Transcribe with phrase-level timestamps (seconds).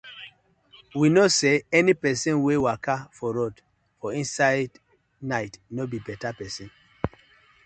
[0.99, 3.55] We kno say any pesin wey waka for road
[3.99, 4.79] for inside inside
[5.33, 6.69] night no bi beta pesin.